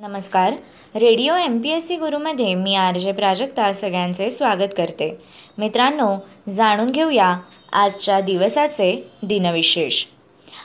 [0.00, 0.52] नमस्कार.
[0.94, 5.18] Radio M P S C गुरुमध्ये मी R J Prajakta सगळ्यांचे स्वागत करते.
[5.58, 6.16] मित्रांनो
[6.50, 7.36] जाणून घेऊया
[7.72, 10.04] आजच्या दिवसाचे दिनविशेष.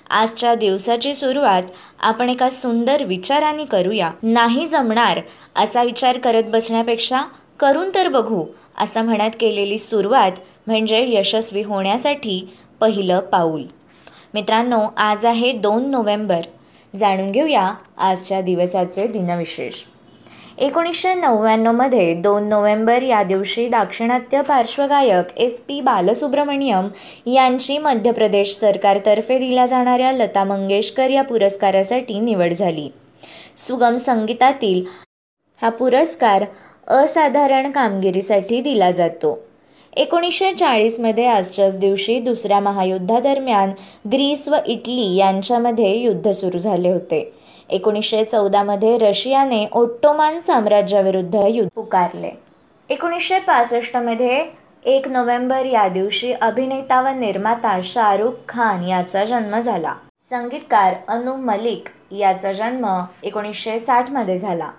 [0.09, 1.63] आजच्या दिवसाची सुरुवात
[1.99, 4.11] आपण एका सुंदर विचाराने करूया.
[4.23, 5.19] नाही जमणार
[5.55, 7.21] असा विचार करत बसण्यापेक्षा
[7.59, 8.45] करून तर बघू
[8.77, 10.31] असं म्हणत केलेली सुरुवात
[10.67, 13.63] म्हणजे यशस्वी होण्यासाठी पहिलं पाऊल.
[14.33, 16.41] मित्रांनो आज आहे दोन नोव्हेंबर.
[16.95, 19.83] जाणून घेऊया आजच्या दिवसाचे दिनविशेष.
[20.57, 26.87] एकोणीसशे नव्याण्णवमध्ये दोन नोव्हेंबर या दिवशी दाक्षिणात्य पार्श्वगायक एस पी बालसुब्रमण्यम
[27.31, 32.89] यांची मध्य प्रदेश सरकारतर्फे दिल्या जाणाऱ्या लता मंगेशकर या पुरस्कारासाठी निवड झाली.
[33.57, 34.83] सुगम संगीतातील
[35.61, 36.45] हा पुरस्कार
[36.87, 39.39] असाधारण कामगिरीसाठी दिला जातो.
[39.95, 43.69] एकोणीसशे चाळीसमध्ये आजच्याच दिवशी दुसऱ्या महायुद्धादरम्यान
[44.13, 47.33] ग्रीस व इटली यांच्यामध्ये युद्ध सुरू झाले होते.
[47.69, 52.31] एकोणीसशे चौदामध्ये रशियाने ओट्टोमान साम्राज्याविरुद्ध युद्ध पुकारले.
[52.89, 54.45] एकोणीसशे पासष्टमध्ये
[54.85, 59.93] एक नोव्हेंबर या दिवशी अभिनेता व निर्माता शाहरुख खान याचा जन्म झाला.
[60.19, 62.85] संगीतकार अनु मलिक याचा जन्म
[63.23, 64.69] एकोणीसशे साठमध्ये झाला.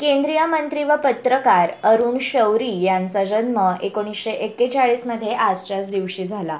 [0.00, 6.58] केंद्रीय मंत्री व पत्रकार अरुण शौरी यांचा जन्म एकोणीसशे एक्केचाळीसमध्ये आजच्याच दिवशी झाला.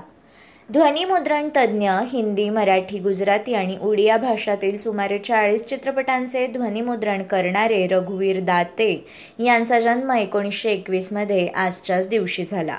[0.69, 8.95] ध्वनिमुद्रण तज्ज्ञ हिंदी मराठी गुजराती आणि उडिया भाषातील सुमारे चाळीस चित्रपटांचे ध्वनिमुद्रण करणारे रघुवीर दाते
[9.39, 12.79] यांचा जन्म एकोणीसशे एकवीसमध्ये आजच्याच दिवशी झाला.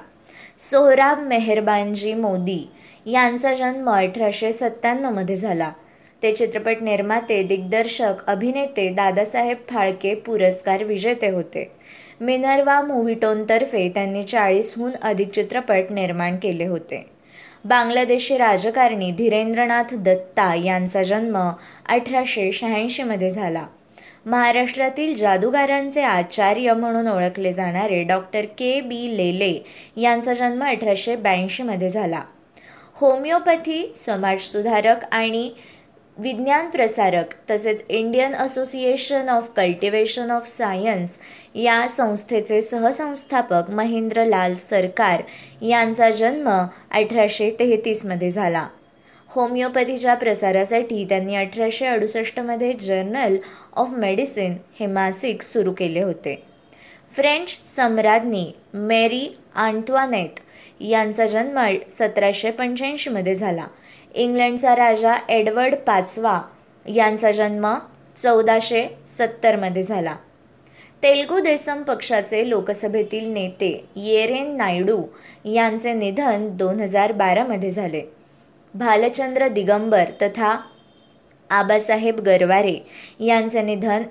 [0.59, 2.62] सोहराब मेहरबानजी मोदी
[3.06, 5.72] यांचा जन्म अठराशे सत्त्याण्णवमध्ये झाला.
[6.24, 11.72] ते चित्रपट निर्माते दिग्दर्शक अभिनेते दादासाहेब फाळके पुरस्कार विजेते होते.
[12.22, 17.06] मिनर्वा मूव्हीटोनतर्फे त्यांनी चाळीसहून अधिक चित्रपट निर्माण केले होते.
[17.66, 21.38] बांगलादेशी राजकारणी धीरेंद्रनाथ दत्ता यांचा जन्म
[21.90, 23.66] अठराशे शहाऐंशीमध्ये झाला.
[24.26, 29.64] महाराष्ट्रातील जादूगारांचे आचार्य म्हणून ओळखले जाणारे डॉक्टर के बी लेले
[30.02, 32.22] यांचा जन्म अठराशे ब्याऐंशीमध्ये झाला.
[32.96, 35.52] होमिओपॅथी समाजसुधारक आणि
[36.18, 41.18] विज्ञान प्रसारक तसेच Indian Association of Cultivation of Science
[41.56, 45.22] या संस्थेचे सहसंस्थापक महेंद्रलाल सरकार
[45.62, 46.50] यांचा जन्म
[46.91, 48.68] अठराशे तेहतीसमध्ये झाला.
[49.28, 53.38] होमिओपॅथीच्या प्रसारासाठी त्यांनी अठराशे अडुसष्टमध्ये जर्नल
[53.75, 56.44] ऑफ मेडिसिन हे मासिक सुरू केले होते.
[57.12, 60.40] फ्रेंच सम्राज्ञी मेरी आंटवानेत
[60.84, 61.60] यांचा जन्म
[61.92, 63.66] सतराशे पंच्याऐंशीमध्ये झाला.
[64.16, 66.40] इंग्लंडचा राजा एडवर्ड पाचवा
[66.86, 67.68] यांचा जन्म
[68.16, 70.16] चौदाशे सत्तरमध्ये झाला.
[71.04, 75.02] तेलगू देसम पक्षाचे लोकसभेतील नेते येरेन नायडू
[75.46, 78.02] यांचे निधन दोन हजार बारामध्ये झाले.
[78.74, 80.56] भालचंद्र दिगंबर तथा
[81.50, 82.78] आबासाहेब गरवारे
[83.20, 84.04] यांचे निधन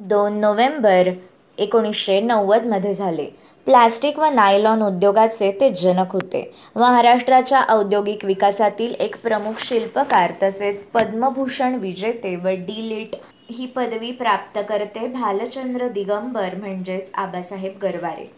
[0.00, 1.10] दोन नोव्हेंबर
[1.58, 3.28] एकोणीसशे नव्वदमध्ये झाले.
[3.66, 6.42] प्लास्टिक व नायलॉन उद्योगाचे ते जनक होते.
[6.76, 13.16] महाराष्ट्राच्या औद्योगिक विकासातील एक प्रमुख शिल्पकार तसेच पद्मभूषण विजेते व डी लिट
[13.50, 18.30] ही पदवी प्राप्त करते भालचंद्र दिगंबर म्हणजेच आबासाहेब गरवारे.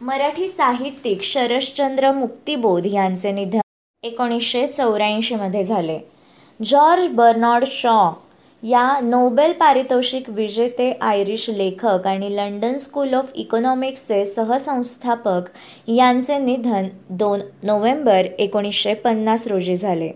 [0.00, 3.60] मराठी साहित्यिक शरश्चंद्र मुक्तिबोध यांचे निधन
[4.02, 5.98] एकोणीसशे चौऱ्याऐंशीमध्ये झाले.
[6.60, 8.10] जॉर्ज बर्नॉर्ड शॉ
[8.64, 15.40] या नोबेल पारितोषिक विजेते आयरिश लेखक आणि लंडन स्कूल ऑफ इकॉनॉमिक्सचे सहसंस्थापक
[15.88, 20.10] यांचे निधन दोन नोव्हेंबर एकोणीसशे पन्नास रोजी झाले.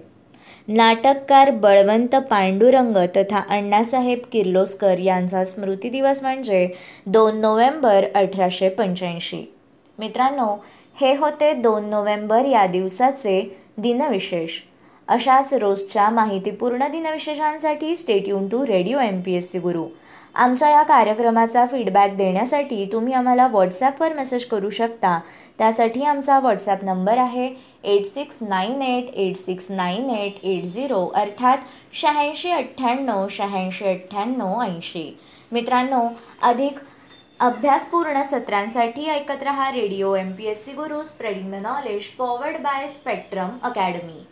[0.68, 6.68] नाटककार बळवंत पांडुरंग तथा अण्णासाहेब किर्लोस्कर यांचा स्मृती दिवस म्हणजे
[7.06, 9.52] दोन नोव्हेंबर अठराशे पंच्याऐंशी.
[9.98, 10.64] मित्रांनो
[11.00, 14.50] हे होते दोन नोव्हेंबर या दिवसाचे दिनविशेष.
[15.08, 19.84] अशाच रोजच्या माहितीपूर्ण दिनविशेषांसाठी stay युन to radio M P S C Guru.
[20.34, 25.18] आमच्या या कार्यक्रमाचा फीडबॅक देण्यासाठी तुम्ही आम्हाला व्हॉट्सॲपवर मेसेज करू शकता.
[25.58, 27.48] त्यासाठी आमचा व्हॉट्सॲप नंबर आहे
[27.84, 31.58] eight six nine eight eight six nine eight eight zero अर्थात
[31.92, 35.10] शहाऐंशी अठ्ठ्याण्णव शहाऐंशी अठ्ठ्याण्णव ऐंशी.
[35.52, 36.06] मित्रांनो
[36.42, 36.78] अधिक
[37.40, 42.86] अभ्यासपूर्ण सत्रांसाठी ऐकत रहा radio M P S C Guru spreading the knowledge powered by
[42.86, 44.24] Spectrum Academy